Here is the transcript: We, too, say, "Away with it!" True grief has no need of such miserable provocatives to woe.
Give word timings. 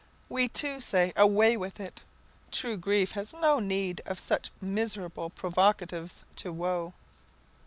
We, 0.29 0.47
too, 0.47 0.81
say, 0.81 1.13
"Away 1.15 1.55
with 1.57 1.79
it!" 1.79 2.01
True 2.49 2.75
grief 2.75 3.11
has 3.11 3.35
no 3.35 3.59
need 3.59 4.01
of 4.07 4.19
such 4.19 4.49
miserable 4.59 5.29
provocatives 5.29 6.23
to 6.37 6.51
woe. 6.51 6.95